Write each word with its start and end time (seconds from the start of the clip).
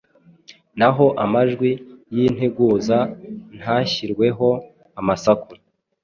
naho 0.79 1.05
amajwi 1.23 1.69
y’integuza 2.15 2.97
ntashyirweho 3.57 4.47
amasaku. 4.99 5.51